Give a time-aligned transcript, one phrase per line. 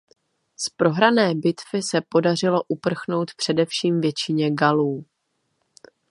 [0.57, 5.05] Z prohrané bitvy se podařilo uprchnout především většině Galů.